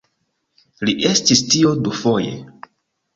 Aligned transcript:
Li 0.89 0.95
estis 1.09 1.43
tio 1.55 1.73
dufoje. 1.89 2.33